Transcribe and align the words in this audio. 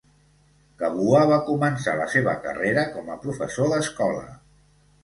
Kabua 0.83 1.21
va 1.33 1.37
començar 1.51 1.95
la 2.01 2.09
seva 2.15 2.35
carrera 2.47 2.87
com 2.97 3.13
a 3.13 3.21
professor 3.29 3.73
d'escola. 3.77 4.27